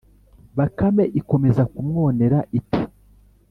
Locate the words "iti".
2.59-2.81